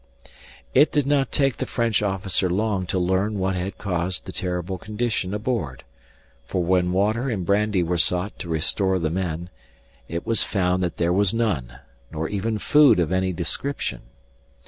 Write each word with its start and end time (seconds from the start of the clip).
It 0.73 0.91
did 0.91 1.05
not 1.05 1.31
take 1.31 1.57
the 1.57 1.67
French 1.67 2.01
officer 2.01 2.49
long 2.49 2.87
to 2.87 2.97
learn 2.97 3.37
what 3.37 3.55
had 3.55 3.77
caused 3.77 4.25
the 4.25 4.31
terrible 4.31 4.79
condition 4.79 5.31
aboard; 5.31 5.83
for 6.43 6.63
when 6.63 6.91
water 6.91 7.29
and 7.29 7.45
brandy 7.45 7.83
were 7.83 7.99
sought 7.99 8.39
to 8.39 8.49
restore 8.49 8.97
the 8.97 9.11
men, 9.11 9.51
it 10.07 10.25
was 10.25 10.41
found 10.41 10.81
that 10.81 10.97
there 10.97 11.13
was 11.13 11.35
none, 11.35 11.77
nor 12.11 12.27
even 12.29 12.57
food 12.57 12.99
of 12.99 13.11
any 13.11 13.31
description. 13.31 14.01